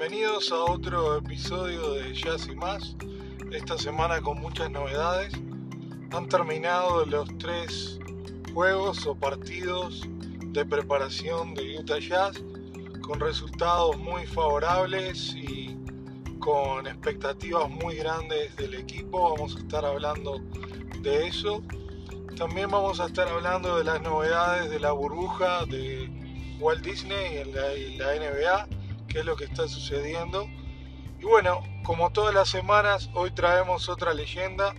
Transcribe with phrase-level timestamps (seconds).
[0.00, 2.96] bienvenidos a otro episodio de Jazz y más.
[3.52, 5.34] Esta semana con muchas novedades.
[6.12, 7.98] Han terminado los tres
[8.54, 10.08] juegos o partidos
[10.52, 12.42] de preparación de Utah Jazz
[13.02, 15.76] con resultados muy favorables y
[16.38, 19.34] con expectativas muy grandes del equipo.
[19.34, 20.40] Vamos a estar hablando
[21.02, 21.62] de eso.
[22.38, 26.10] También vamos a estar hablando de las novedades de la burbuja de
[26.58, 28.79] Walt Disney en la, la NBA
[29.10, 30.48] qué es lo que está sucediendo.
[31.18, 34.74] Y bueno, como todas las semanas, hoy traemos otra leyenda.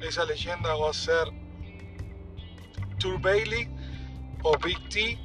[0.00, 1.28] Esa leyenda va a ser
[2.98, 3.68] Tour Bailey
[4.42, 5.18] o Big T.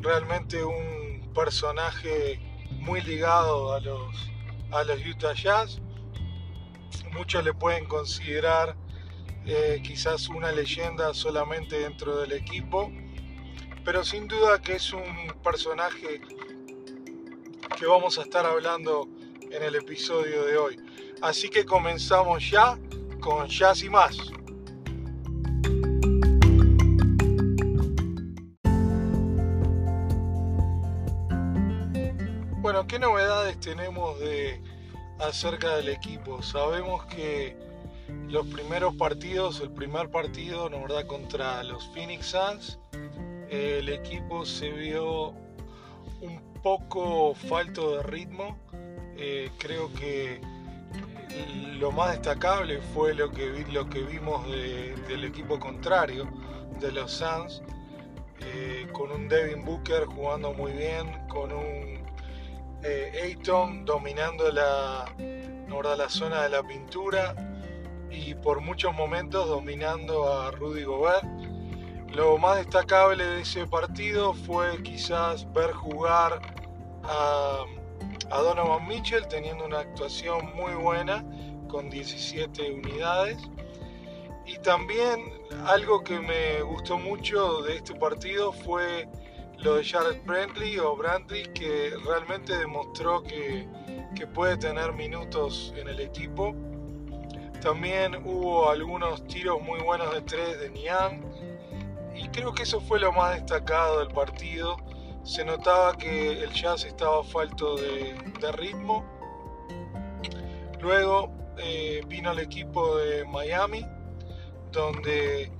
[0.00, 2.40] Realmente un personaje
[2.80, 4.30] muy ligado a los,
[4.72, 5.80] a los Utah Jazz.
[7.12, 8.76] Muchos le pueden considerar
[9.46, 12.90] eh, quizás una leyenda solamente dentro del equipo.
[13.84, 15.04] Pero sin duda que es un
[15.42, 16.22] personaje
[17.74, 19.08] que vamos a estar hablando
[19.50, 20.76] en el episodio de hoy.
[21.20, 22.78] Así que comenzamos ya
[23.20, 24.16] con Jazz y más.
[32.60, 34.60] Bueno, ¿qué novedades tenemos de
[35.18, 36.42] acerca del equipo?
[36.42, 37.56] Sabemos que
[38.28, 42.78] los primeros partidos, el primer partido, ¿no verdad?, contra los Phoenix Suns,
[43.50, 45.34] el equipo se vio
[46.20, 48.56] un poco falto de ritmo.
[49.18, 50.40] Eh, creo que
[51.78, 56.26] lo más destacable fue lo que, lo que vimos del equipo contrario,
[56.80, 57.62] de los Suns,
[58.40, 62.02] eh, con un Devin Booker jugando muy bien, con un
[62.82, 67.34] eh, Ayton dominando la, la zona de la pintura
[68.10, 71.26] y por muchos momentos dominando a Rudy Gobert.
[72.14, 76.40] Lo más destacable de ese partido fue quizás ver jugar
[77.02, 77.64] a,
[78.30, 81.24] Donovan Mitchell teniendo una actuación muy buena
[81.68, 83.38] con 17 unidades.
[84.46, 85.24] Y también
[85.66, 89.08] algo que me gustó mucho de este partido fue
[89.58, 93.66] lo de Jared Brantley o Brantley que realmente demostró que,
[94.14, 96.54] que, puede tener minutos en el equipo.
[97.60, 101.53] También hubo algunos tiros muy buenos de tres de Niang
[102.14, 104.76] y creo que eso fue lo más destacado del partido
[105.24, 108.14] se notaba que el jazz estaba falto de,
[108.52, 109.02] ritmo.
[110.80, 113.86] Luego eh, vino el equipo de Miami,
[114.70, 115.50] donde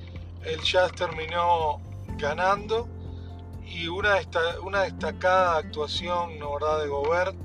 [0.43, 1.81] el jazz terminó
[2.19, 2.87] ganando
[3.65, 4.17] y una,
[4.63, 6.83] una destacada actuación ¿no, ¿verdad?
[6.83, 7.37] de Gobert,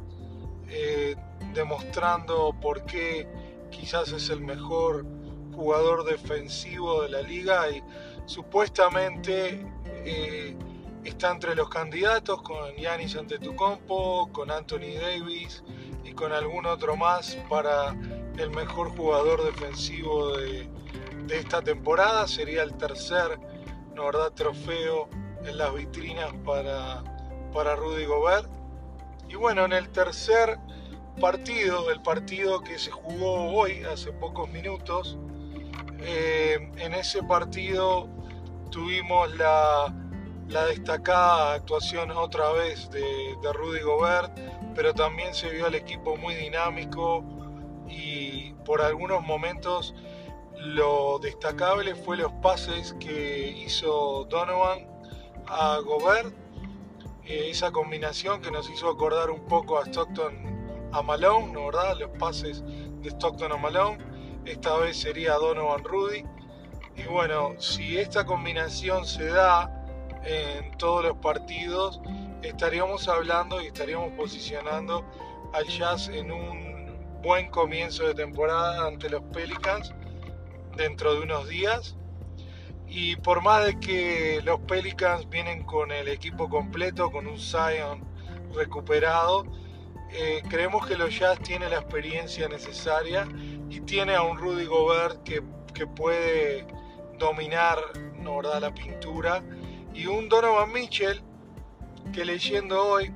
[0.68, 1.16] eh,
[1.54, 3.30] demostrando por qué
[3.72, 5.06] quizás es el mejor
[5.56, 7.82] jugador defensivo de la liga y
[8.30, 9.66] supuestamente
[10.06, 10.56] eh,
[11.04, 15.64] está entre los candidatos con Giannis Antetokounmpo, con Anthony Davis
[16.04, 17.96] y con algún otro más para
[18.38, 20.70] el mejor jugador defensivo de,
[21.32, 22.28] esta temporada.
[22.28, 23.40] Sería el tercer
[23.96, 24.32] ¿no verdad?
[24.34, 25.10] trofeo
[25.44, 27.04] en las vitrinas para,
[27.52, 28.48] para Rudy Gobert.
[29.28, 30.60] Y bueno, en el tercer
[31.20, 35.18] partido, el partido que se jugó hoy, hace pocos minutos,
[36.02, 38.08] eh, en ese partido
[38.70, 39.94] tuvimos la
[40.50, 44.32] la destacada actuación otra vez de, Rudy Gobert,
[44.76, 47.24] pero también se vio al equipo muy dinámico
[47.88, 49.94] y por algunos momentos
[50.58, 54.88] lo destacable fue los pases que hizo Donovan
[55.48, 56.34] a Gobert,
[57.26, 61.96] eh, esa combinación que nos hizo acordar un poco a Stockton a Malone, ¿no verdad?
[62.00, 64.00] Los pases de Stockton a Malone,
[64.46, 66.24] esta vez sería Donovan Rudy.
[67.00, 69.80] Y bueno, si esta combinación se da,
[70.24, 72.02] en todos los partidos,
[72.44, 75.06] estaríamos hablando y estaríamos posicionando
[75.54, 79.94] al Jazz en un buen comienzo de temporada ante los Pelicans
[80.76, 81.96] dentro de unos días.
[82.88, 88.04] Y por más de que los Pelicans vienen con el equipo completo, con un Zion
[88.54, 89.46] recuperado,
[90.12, 93.28] eh, creemos que los Jazz tiene la experiencia necesaria
[93.70, 96.66] y tiene a un Rudy Gobert que, que puede
[97.20, 97.78] dominar
[98.18, 99.44] ¿no, la pintura.
[99.94, 101.22] Y un Donovan Mitchell
[102.14, 103.14] que leyendo hoy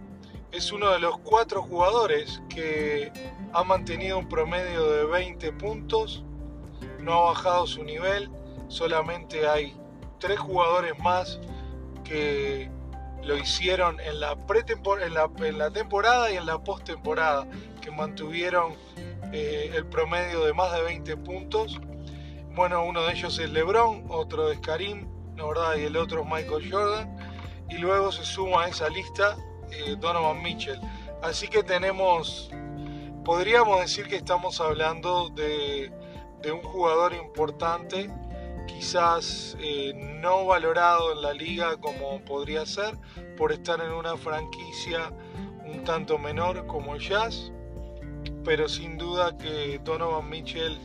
[0.52, 3.12] es uno de los cuatro jugadores que
[3.54, 6.24] ha mantenido un promedio de 20 puntos,
[7.00, 8.30] no ha bajado su nivel,
[8.68, 9.76] solamente hay
[10.20, 11.40] tres jugadores más
[12.04, 12.70] que
[13.24, 17.48] lo hicieron en la, en en la temporada y en la postemporada,
[17.82, 18.74] que mantuvieron
[19.32, 21.80] eh, el promedio de más de 20 puntos.
[22.56, 25.76] Bueno, uno de ellos es LeBron, otro es Karim, ¿no verdad?
[25.76, 27.18] Y el otro es Michael Jordan.
[27.68, 29.36] Y luego se suma a esa lista
[29.72, 30.80] eh, Donovan Mitchell.
[31.24, 32.52] Así que tenemos,
[33.26, 35.92] podríamos decir que estamos hablando de,
[36.46, 38.12] un jugador importante,
[38.68, 43.00] quizás eh, no valorado en la liga como podría ser,
[43.36, 45.12] por estar en una franquicia
[45.66, 47.52] un tanto menor como el Jazz,
[48.46, 50.78] pero sin duda que Donovan Mitchell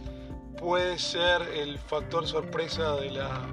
[0.58, 3.46] puede ser el factor sorpresa de la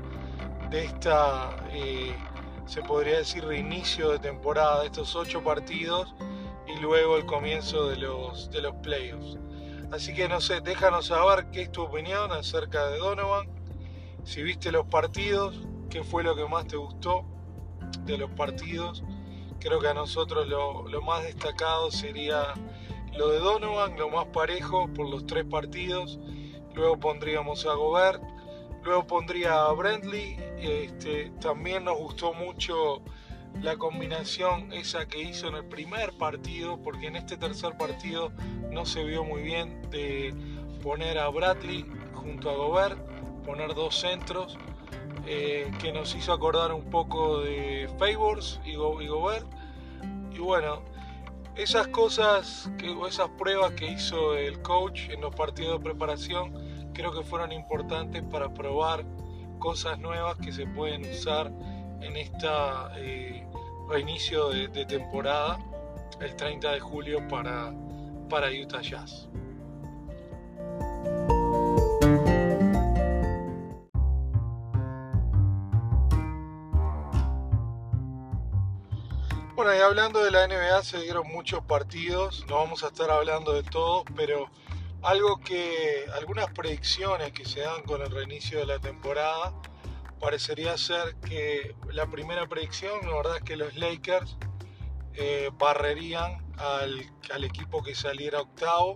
[0.69, 2.15] de esta eh,
[2.65, 6.13] se podría decir reinicio de temporada de estos ocho partidos
[6.67, 9.37] y luego el comienzo de los, de los playoffs.
[9.91, 13.47] Así que no sé, déjanos saber qué es tu opinión acerca de Donovan,
[14.23, 17.23] si viste los partidos, qué fue lo que más te gustó
[18.05, 19.03] de los partidos.
[19.59, 22.55] Creo que a nosotros lo, lo más destacado sería
[23.15, 26.19] lo de Donovan, lo más parejo por los tres partidos.
[26.75, 28.21] Luego pondríamos a Gobert,
[28.83, 30.37] luego pondría a Brentley.
[30.59, 33.01] Este, también nos gustó mucho
[33.61, 38.31] la combinación esa que hizo en el primer partido, porque en este tercer partido
[38.71, 40.33] no se vio muy bien de
[40.83, 42.99] poner a Bradley junto a Gobert,
[43.45, 44.57] poner dos centros,
[45.25, 49.47] eh, que nos hizo acordar un poco de Favors y, Gobert.
[50.33, 50.81] Y bueno,
[51.55, 56.53] esas cosas, que, esas pruebas que hizo el coach en los partidos de preparación,
[56.93, 59.05] creo que fueron importantes para probar
[59.59, 61.51] cosas nuevas que se pueden usar
[62.01, 63.47] en esta eh,
[63.89, 65.59] reinicio de, temporada
[66.19, 67.73] el 30 de julio para,
[68.29, 69.29] para Utah Jazz.
[79.85, 84.03] Hablando de la NBA se dieron muchos partidos, no vamos a estar hablando de todos,
[84.15, 84.49] pero
[85.03, 89.53] algo que algunas predicciones que se dan con el reinicio de la temporada
[90.19, 94.37] parecería ser que la primera predicción, la verdad es que los Lakers
[95.13, 98.95] eh, barrerían al, equipo que saliera octavo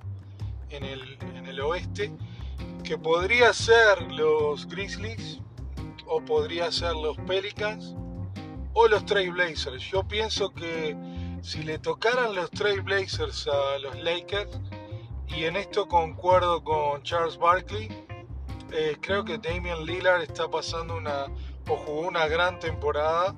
[0.70, 2.12] en el, en el oeste,
[2.84, 5.40] que podría ser los Grizzlies
[6.08, 7.94] o podría ser los Pelicans
[8.74, 9.82] o los Trailblazers.
[9.84, 10.96] Yo pienso que
[11.42, 14.60] si le tocaran los Trailblazers a los Lakers,
[15.28, 17.88] y en esto concuerdo con Charles Barkley,
[18.72, 21.26] eh, creo que Damian Lillard está pasando una
[21.68, 23.36] o jugó una gran temporada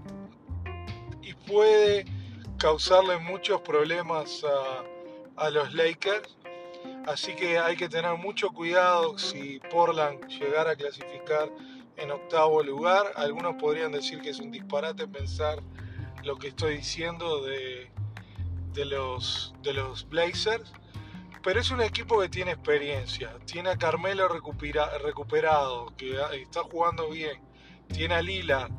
[1.22, 2.06] y puede
[2.58, 6.38] causarle muchos problemas a, a los Lakers.
[7.08, 11.50] Así que hay que tener mucho cuidado si Portland llegara a clasificar
[12.02, 13.12] en octavo lugar.
[13.16, 15.62] Algunos podrían decir que es un disparate pensar
[16.24, 17.90] lo que estoy diciendo de,
[18.86, 20.72] los, de los Blazers
[21.44, 23.36] pero es un equipo que tiene experiencia.
[23.46, 27.42] Tiene a Carmelo recuperado, que está jugando bien.
[27.88, 28.70] Tiene a Lila,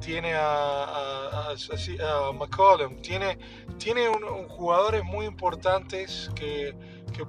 [0.00, 1.54] tiene a,
[2.34, 3.38] McCollum, tiene,
[3.78, 4.06] tiene
[4.48, 6.74] jugadores muy importantes que,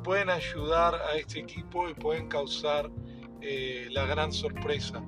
[0.03, 2.89] pueden ayudar a este equipo y pueden causar
[3.41, 5.03] eh, la gran sorpresa.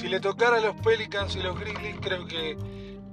[0.00, 2.56] Si le tocara a los Pelicans y los Grizzlies, creo que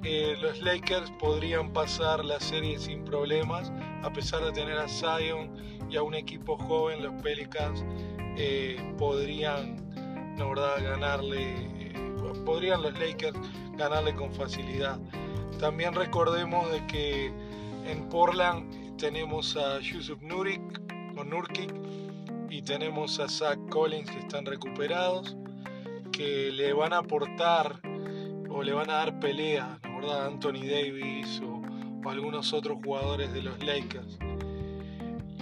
[0.06, 3.74] eh, los Lakers podrían pasar la serie sin problemas,
[4.04, 5.52] a pesar de tener a Zion
[5.90, 7.84] y a un equipo joven, los Pelicans
[8.38, 9.86] eh, podrían,
[10.38, 11.94] la verdad, ganarle, eh,
[12.46, 13.38] podrían los Lakers
[13.76, 14.98] ganarle con facilidad.
[15.60, 17.34] También recordemos de que
[17.86, 20.62] en Portland tenemos a Yusuf Nurik
[21.18, 21.74] o Nurkic
[22.50, 25.36] y tenemos a Zach Collins que están recuperados,
[26.18, 27.80] que le van a aportar
[28.50, 29.80] o le van a dar pelea
[30.26, 31.62] Anthony Davis o,
[32.10, 34.18] algunos otros jugadores de los Lakers.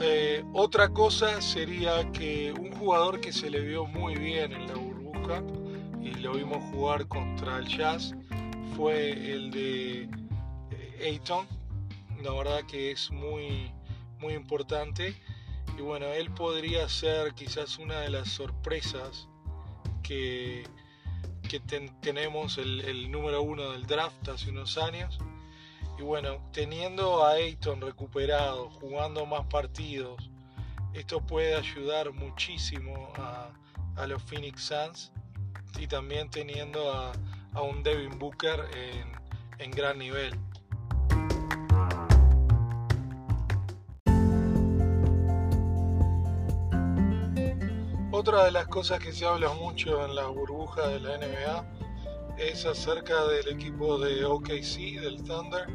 [0.01, 4.73] Eh, otra cosa sería que un jugador que se le vio muy bien en la
[4.73, 5.43] burbuja
[6.01, 8.15] y lo vimos jugar contra el Jazz
[8.75, 10.09] fue el de
[10.71, 11.45] eh, Ayton.
[12.23, 13.71] La verdad que es muy,
[14.19, 15.15] muy importante.
[15.77, 19.27] Y bueno, él podría ser quizás una de las sorpresas
[20.07, 20.63] que,
[22.01, 25.17] tenemos el, número uno del draft hace unos años.
[25.97, 30.29] Y bueno, teniendo a Ayton recuperado, jugando más partidos,
[30.93, 33.51] esto puede ayudar muchísimo a,
[34.07, 35.11] los Phoenix Suns
[35.79, 37.13] y también teniendo a,
[37.61, 38.65] un Devin Booker
[39.57, 40.37] en gran nivel.
[48.27, 51.63] Otra de las cosas que se habla mucho en la burbuja de la NBA
[52.39, 55.67] es acerca del equipo de OKC, del Thunder.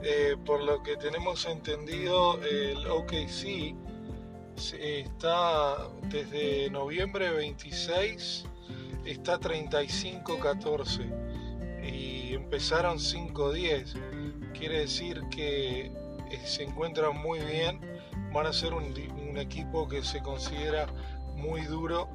[0.00, 3.74] Eh, por lo que tenemos entendido, el OKC
[4.78, 8.44] está desde noviembre 26,
[9.04, 14.52] está 35-14 y empezaron 5-10.
[14.56, 15.90] Quiere decir que
[16.44, 17.80] se encuentran muy bien,
[18.32, 20.86] van a ser un, equipo que se considera
[21.42, 22.08] muy duro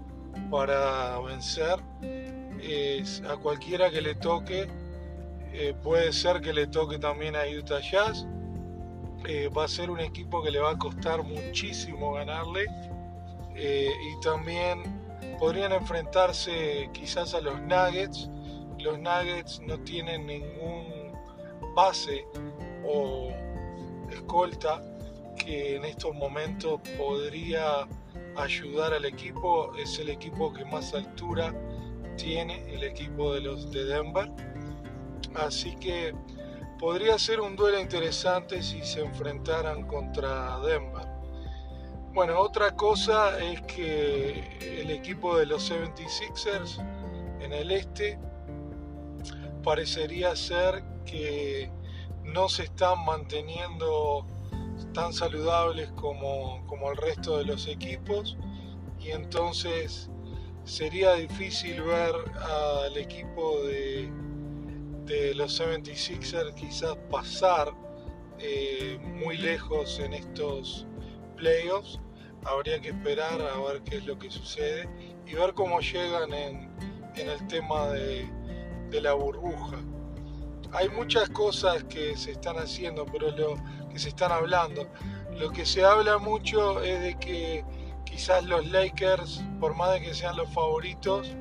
[0.49, 1.79] para vencer.
[3.29, 4.67] a cualquiera que le toque,
[5.53, 8.25] eh, puede ser que le toque también a Utah Jazz.
[9.27, 12.65] Eh, va a ser un equipo que le va a costar muchísimo ganarle.
[13.55, 14.83] Eh, y también
[15.39, 18.29] podrían enfrentarse quizás a los Nuggets.
[18.79, 21.13] Los Nuggets no tienen ningún
[21.75, 22.25] base
[22.85, 23.31] o
[24.11, 24.81] escolta
[25.37, 27.87] que en estos momentos podría
[28.37, 29.75] ayudar al equipo.
[29.75, 31.53] Es el equipo que más altura
[32.15, 34.31] tiene, el equipo de los de Denver.
[35.35, 36.13] Así que
[36.79, 41.07] podría ser un duelo interesante si se enfrentaran contra Denver.
[42.13, 46.79] Bueno, otra cosa es que el equipo de los 76ers
[47.41, 48.19] en el este
[49.63, 51.69] parecería ser que
[52.23, 54.25] no se están manteniendo
[54.93, 58.37] tan saludables como, como el resto de los equipos
[58.99, 60.09] y entonces
[60.63, 64.11] sería difícil ver al equipo de,
[65.05, 67.73] de los 76ers quizás pasar
[68.39, 70.85] eh, muy lejos en estos
[71.35, 71.99] playoffs.
[72.43, 74.89] Habría que esperar a ver qué es lo que sucede
[75.25, 76.71] y ver cómo llegan en,
[77.15, 78.29] en el tema de,
[78.89, 79.77] de la burbuja
[80.73, 83.55] hay muchas cosas que se están haciendo, pero lo
[83.89, 84.87] que se están hablando.
[85.37, 87.63] Lo que se habla mucho es de que
[88.05, 91.35] quizás los Lakers, por más de que sean los favoritos,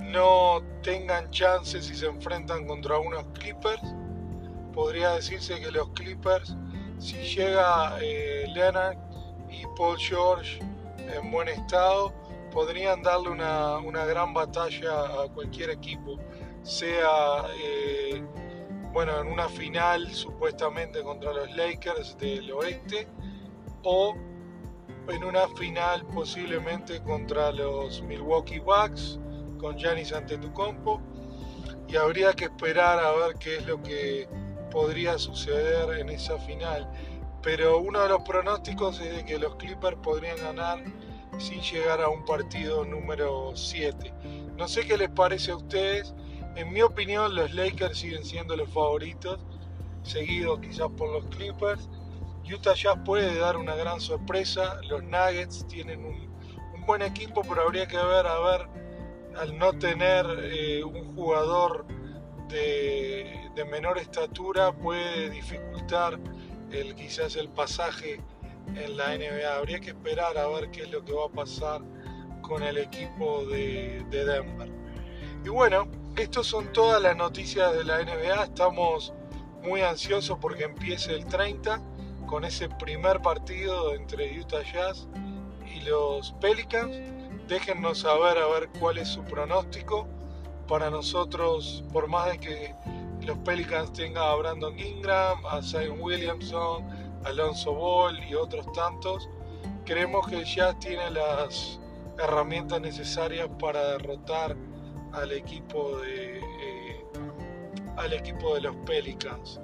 [0.00, 3.82] no tengan chances si se enfrentan contra unos Clippers.
[4.72, 6.56] Podría decirse que los Clippers,
[6.98, 8.98] si llega eh, Leonard
[9.48, 10.58] y Paul George
[10.98, 12.12] en buen estado,
[12.50, 16.18] podrían darle una, una gran batalla a cualquier equipo
[16.62, 18.22] sea eh,
[18.92, 23.08] bueno en una final supuestamente contra los Lakers del oeste
[23.82, 24.14] o
[25.08, 29.18] en una final posiblemente contra los Milwaukee Bucks
[29.58, 31.00] con Giannis Antetokounmpo.
[31.88, 34.28] Y habría que esperar a ver qué es lo que
[34.70, 36.88] podría suceder en esa final.
[37.42, 40.84] Pero uno de los pronósticos es de que los Clippers podrían ganar
[41.38, 44.12] sin llegar a un partido número 7
[44.60, 46.14] no sé qué les parece a ustedes
[46.56, 49.38] en mi opinión, los Lakers siguen siendo los favoritos,
[50.02, 51.88] seguidos quizás por los Clippers.
[52.52, 54.80] Utah Jazz puede dar una gran sorpresa.
[54.88, 56.30] Los Nuggets tienen un,
[56.86, 58.66] buen equipo, pero habría que ver, a ver,
[59.36, 61.86] al no tener eh, un jugador
[62.48, 63.36] de,
[63.70, 66.18] menor estatura, puede dificultar
[66.72, 68.20] el, quizás el pasaje
[68.74, 69.54] en la NBA.
[69.54, 71.82] Habría que esperar a ver qué es lo que va a pasar
[72.40, 74.72] con el equipo de, de Denver.
[75.44, 75.86] Y bueno,
[76.16, 78.44] estas son todas las noticias de la NBA.
[78.44, 79.12] Estamos
[79.62, 81.80] muy ansiosos porque empiece el 30
[82.26, 85.08] con ese primer partido entre Utah Jazz
[85.74, 86.96] y los Pelicans.
[87.48, 90.06] Déjennos saber a ver cuál es su pronóstico.
[90.68, 92.74] Para nosotros, por más de que
[93.22, 96.84] los Pelicans tengan a Brandon Ingram, a Zion Williamson,
[97.24, 99.28] Alonso Ball y otros tantos,
[99.84, 101.80] creemos que el Jazz tiene las
[102.18, 104.56] herramientas necesarias para derrotar
[105.12, 107.04] al equipo de eh,
[107.96, 109.60] al equipo de los Pelicans.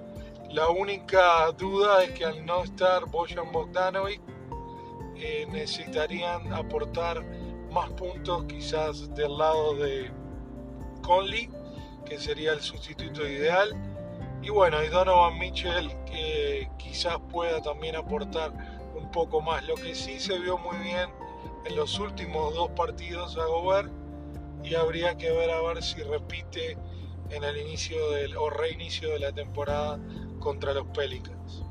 [0.51, 4.21] La única duda es que al no estar Bojan Bogdanovic
[5.17, 7.25] eh, necesitarían aportar
[7.71, 10.11] más puntos quizás del lado de
[11.03, 11.49] Conley,
[12.05, 13.71] que sería el sustituto ideal.
[14.43, 18.53] Y bueno, y Donovan Mitchell que quizás pueda también aportar
[18.95, 19.67] un poco más.
[19.67, 21.11] Lo que sí se vio muy bien
[21.65, 23.91] en los últimos dos partidos a Gobert
[24.67, 26.77] y habría que ver a ver si repite
[27.31, 30.01] en el inicio del, o reinicio de la temporada
[30.41, 31.63] contra los Pelicans.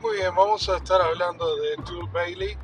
[0.00, 2.56] Muy bien, vamos a estar hablando de Tour Bailey.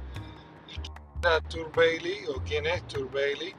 [0.69, 3.55] ¿Y quién era Tour Bailey o quién es Tour Bailey?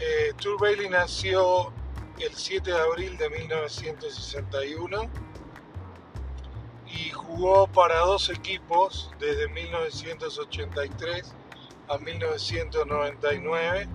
[0.00, 1.72] Eh, Tour Bailey nació
[2.18, 5.29] el 7 de abril de 1961 y
[7.30, 11.32] jugó para dos equipos desde 1983
[11.88, 13.88] a 1999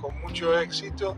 [0.00, 1.16] con mucho éxito.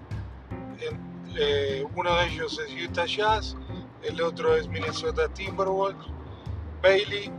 [1.35, 3.57] Eh, uno de ellos es Utah Jazz,
[4.03, 6.07] el otro es Minnesota Timberwolves.
[6.83, 7.33] Bailey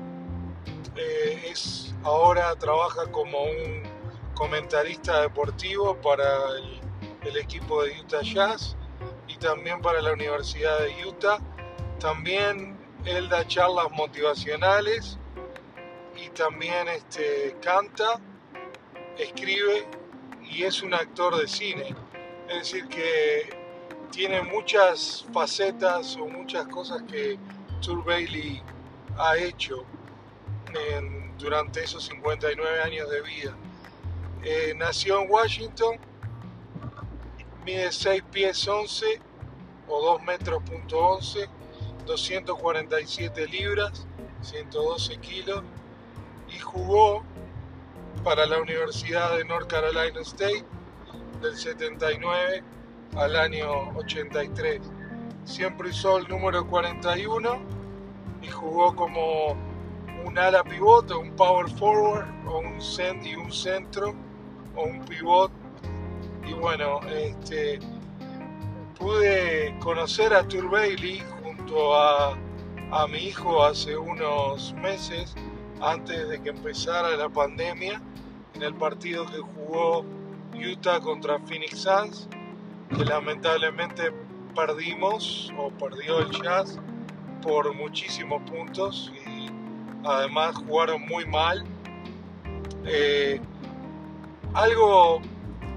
[0.95, 3.83] eh, es, ahora trabaja como un
[4.33, 6.25] comentarista deportivo para
[6.57, 6.79] el,
[7.21, 8.75] el equipo de Utah Jazz
[9.27, 11.37] y también para la Universidad de Utah.
[11.99, 15.17] También él da charlas motivacionales
[16.15, 18.19] y también este, canta
[19.17, 19.85] escribe
[20.41, 21.95] y es un actor de cine.
[22.49, 23.49] Es decir, que
[24.11, 27.37] tiene muchas facetas o muchas cosas que
[27.81, 28.61] Tour Bailey
[29.17, 29.85] ha hecho
[31.37, 33.55] durante esos 59 años de vida.
[34.43, 35.97] Eh, nació en Washington,
[37.65, 39.21] mide 6 pies 11
[39.87, 41.47] o 2 metros punto 11,
[42.05, 44.05] 247 libras,
[44.41, 45.63] 112 kilos
[46.53, 47.23] y jugó
[48.23, 50.65] para la Universidad de North Carolina State
[51.41, 52.63] del 79
[53.15, 54.81] al año 83.
[55.45, 57.61] Siempre usó el número 41
[58.41, 59.55] y jugó como
[60.25, 62.79] un ala pivote, un power forward o un
[63.25, 64.13] y un centro
[64.75, 65.51] o un pivot.
[66.47, 67.79] Y bueno, este,
[68.97, 71.23] pude conocer a Tour Bailey
[71.63, 72.37] junto a,
[72.91, 75.33] a mi hijo hace unos meses
[75.81, 78.01] antes de que empezara la pandemia
[78.53, 80.05] en el partido que jugó
[80.53, 82.27] Utah contra Phoenix Suns,
[82.95, 84.11] que lamentablemente
[84.55, 86.79] perdimos o perdió el Jazz
[87.41, 89.49] por muchísimos puntos y
[90.05, 91.63] además jugaron muy mal.
[92.85, 93.39] Eh,
[94.53, 95.21] algo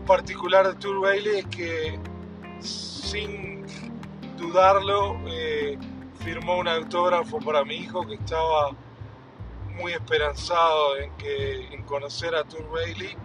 [0.07, 1.99] particular de Tour Bailey es que
[2.61, 3.55] sin
[4.37, 5.78] dudarlo eh,
[6.23, 8.71] firmó un autógrafo para mi hijo que estaba
[9.75, 13.16] muy esperanzado en, que, en conocer a Tour Bailey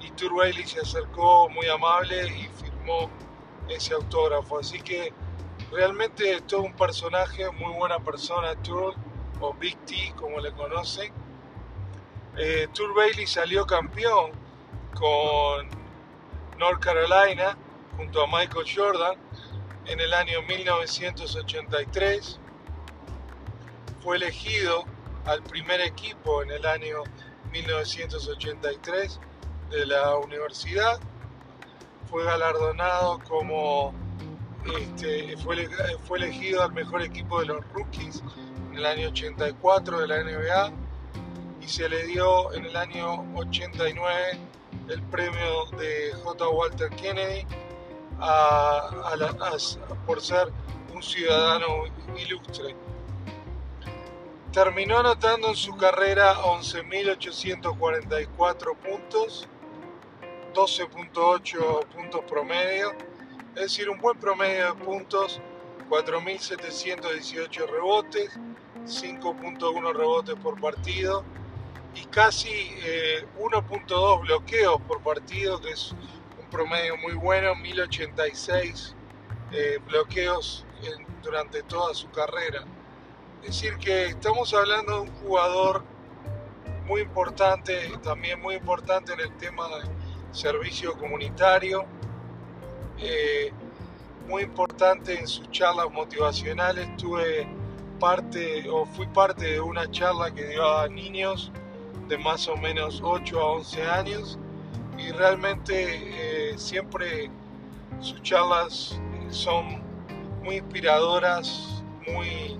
[0.00, 3.08] y Tour Bailey se acercó muy amable y firmó
[3.68, 4.58] ese autógrafo.
[4.58, 5.12] Así que
[5.70, 8.94] realmente es todo un personaje, muy buena persona Tour
[9.40, 11.12] o Big T como le conocen.
[12.36, 14.32] Eh, Tour Bailey salió campeón
[14.94, 15.68] con
[16.58, 17.56] North Carolina
[17.96, 19.16] junto a Michael Jordan
[19.86, 22.38] en el año 1983.
[24.00, 24.84] Fue elegido
[25.26, 27.04] al primer equipo en el año
[27.52, 29.20] 1983
[29.70, 30.98] de la universidad.
[32.10, 33.94] Fue galardonado como
[34.78, 35.68] este, fue,
[36.06, 38.22] fue elegido al mejor equipo de los rookies
[38.70, 40.72] en el año 84 de la NBA
[41.60, 44.38] y se le dio en el año 89
[44.88, 46.48] el premio de J.
[46.48, 47.46] Walter Kennedy
[50.06, 50.52] por ser
[50.94, 52.76] un ciudadano ilustre.
[54.52, 59.48] Terminó anotando en su carrera 11.844 puntos,
[60.54, 62.92] 12.8 puntos promedio,
[63.54, 65.40] es decir, un buen promedio de puntos,
[65.88, 68.38] 4.718 rebotes,
[68.84, 71.24] 5.1 rebotes por partido
[71.94, 75.94] y casi 1.2 eh, bloqueos por partido, que es
[76.52, 78.94] promedio muy bueno, 1.086
[79.52, 80.66] eh, bloqueos
[81.22, 82.64] durante toda su carrera.
[83.42, 85.82] Es decir, que estamos hablando de un jugador
[86.86, 89.88] muy importante, también muy importante en el tema del
[90.30, 91.86] servicio comunitario,
[92.98, 93.50] eh,
[94.28, 96.94] muy importante en sus charlas motivacionales.
[96.98, 97.48] Tuve
[97.98, 101.50] parte o fui parte de una charla que dio a niños
[102.08, 104.38] de más o menos 8 a 11 años
[104.98, 107.30] y realmente eh, siempre
[108.00, 109.00] sus charlas
[109.30, 109.82] son
[110.42, 112.58] muy inspiradoras, muy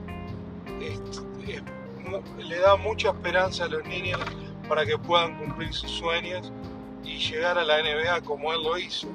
[2.39, 4.21] le da mucha esperanza a los niños
[4.69, 6.53] para que puedan cumplir sus sueños
[7.05, 9.09] y llegar a la NBA como él lo hizo.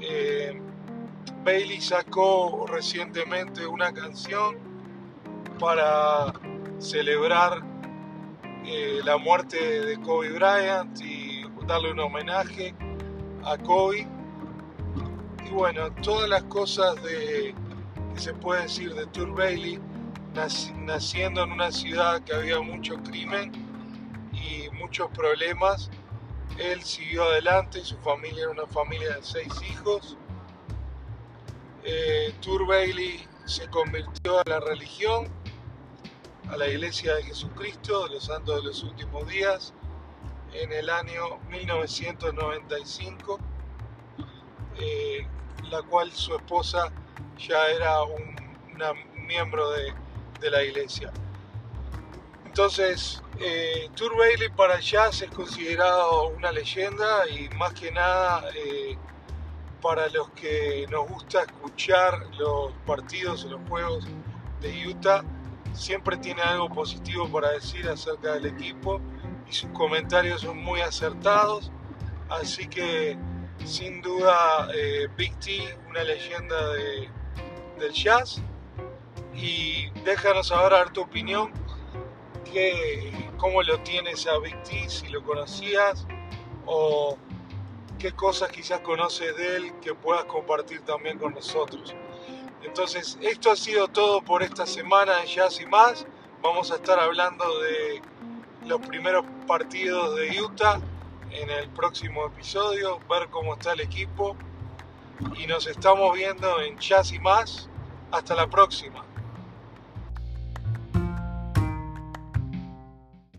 [0.00, 0.60] Eh,
[1.44, 4.56] Bailey sacó recientemente una canción
[5.58, 6.32] para
[6.78, 7.62] celebrar
[8.64, 11.00] eh, la muerte de Kobe Bryant
[11.70, 12.74] darle un homenaje
[13.44, 14.04] a Kobe.
[15.46, 17.54] Y bueno, todas las cosas de,
[18.12, 19.80] que se puede decir de Tour Bailey
[20.78, 23.52] naciendo en una ciudad que había mucho crimen
[24.32, 25.90] y muchos problemas,
[26.58, 30.16] él siguió adelante, su familia era una familia de seis hijos.
[31.84, 35.28] Eh, Tour Bailey se convirtió a la religión,
[36.48, 39.72] a la iglesia de Jesucristo, de los santos de los últimos días,
[40.52, 43.38] en el año 1995,
[44.78, 45.26] eh,
[45.70, 46.90] la cual su esposa
[47.38, 48.36] ya era un
[49.26, 49.92] miembro de,
[50.50, 51.12] la iglesia.
[52.46, 58.96] Entonces, eh, Tour Bailey para jazz es considerado una leyenda y más que nada eh,
[59.82, 64.08] para los que nos gusta escuchar los partidos o los juegos
[64.62, 65.22] de Utah,
[65.74, 69.00] siempre tiene algo positivo para decir acerca del equipo
[69.50, 71.70] y sus comentarios son muy acertados.
[72.28, 73.18] Así que
[73.64, 77.10] sin duda eh, Big T, una leyenda de,
[77.78, 78.40] del jazz
[79.34, 81.52] y déjanos saber tu opinión,
[82.52, 86.06] que, cómo lo tienes a Big T, si lo conocías
[86.66, 87.18] o
[87.98, 91.94] qué cosas quizás conoces de él que puedas compartir también con nosotros.
[92.62, 96.06] Entonces, esto ha sido todo por esta semana de Jazz y más.
[96.42, 98.02] Vamos a estar hablando de
[98.66, 100.80] los primeros partidos de Utah
[101.30, 104.36] en el próximo episodio, ver cómo está el equipo.
[105.36, 107.68] Y nos estamos viendo en Jazz y más.
[108.10, 109.09] Hasta la próxima.